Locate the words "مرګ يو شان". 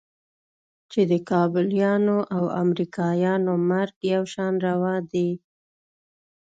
3.69-4.53